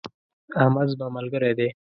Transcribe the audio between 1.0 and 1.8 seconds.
ملګری دی.